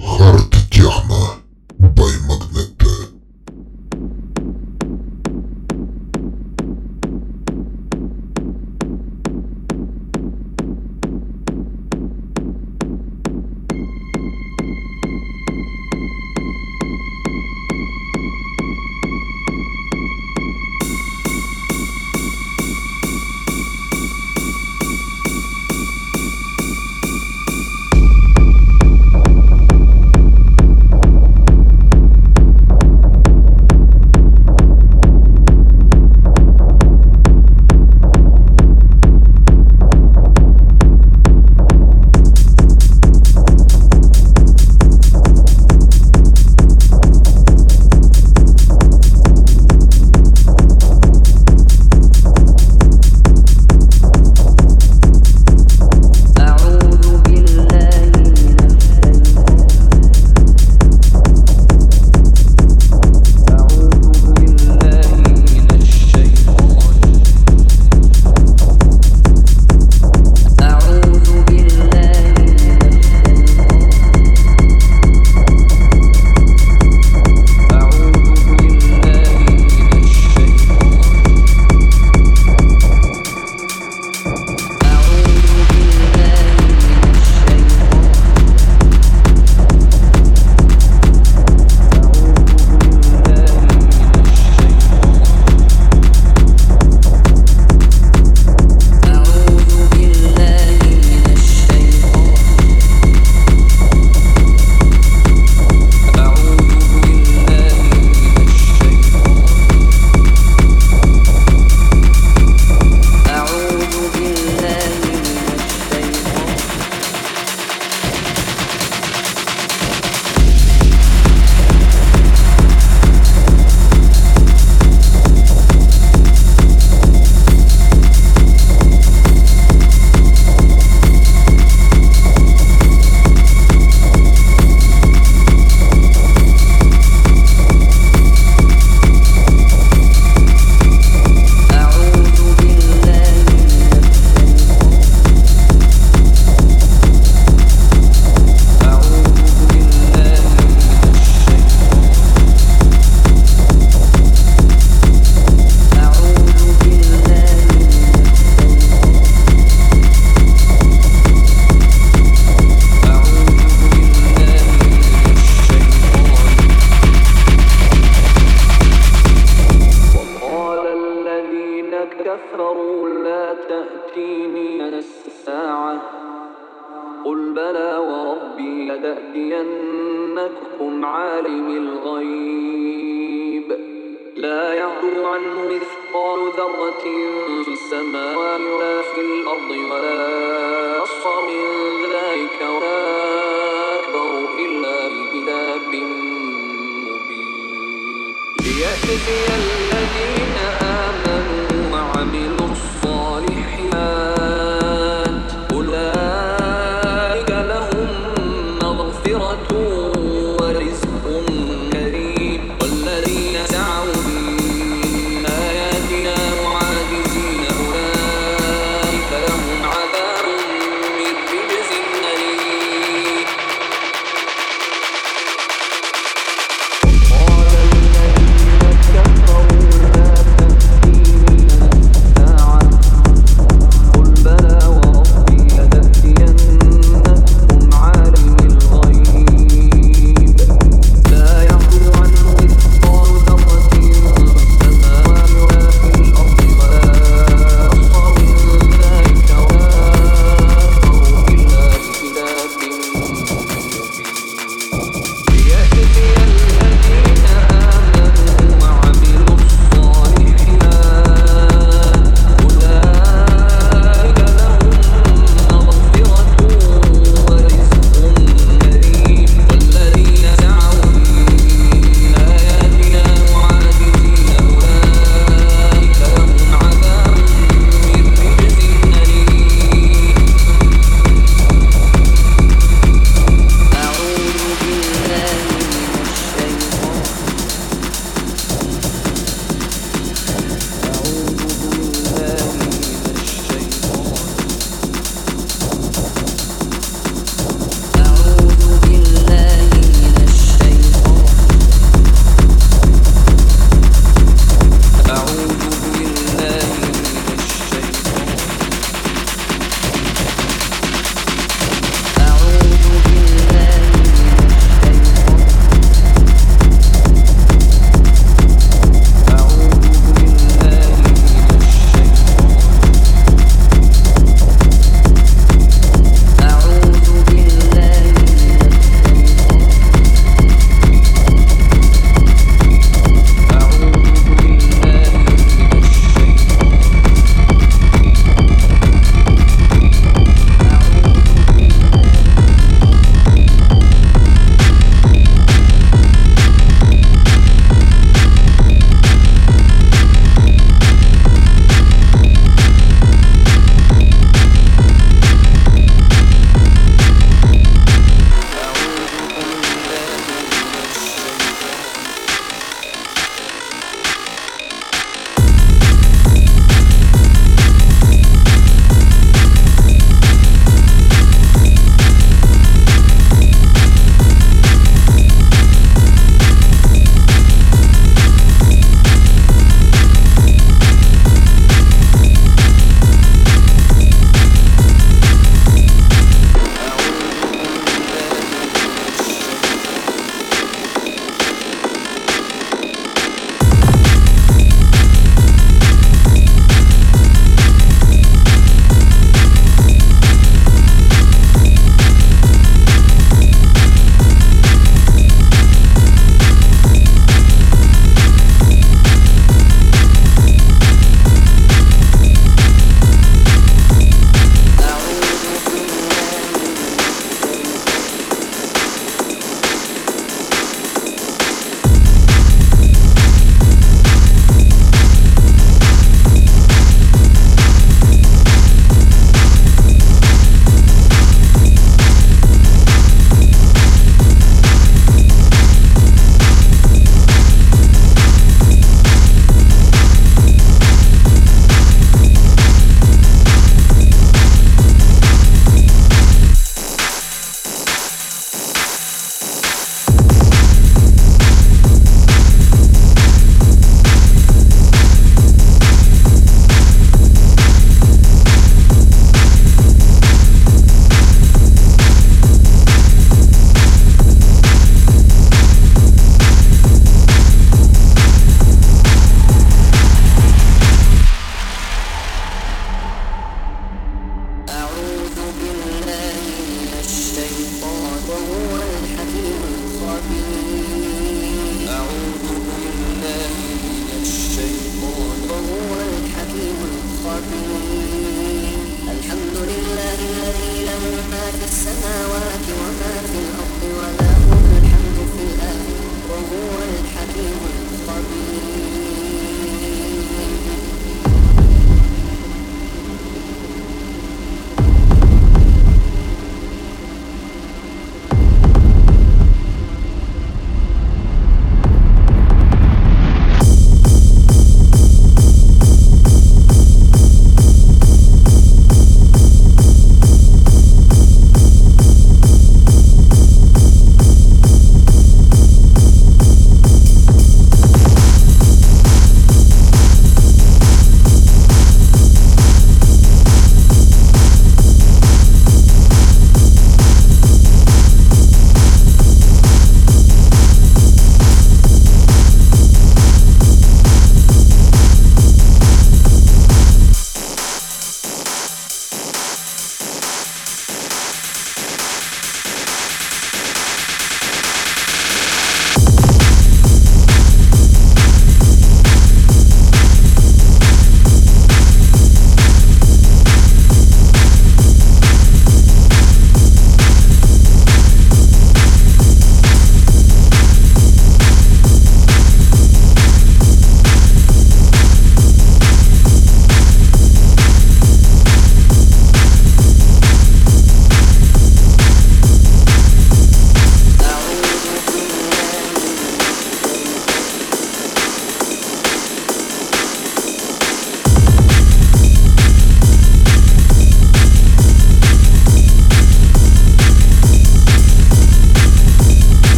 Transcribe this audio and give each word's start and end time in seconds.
Хард 0.00 0.54
Техно. 0.70 1.42
By 1.78 2.27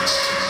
Christian. 0.00 0.49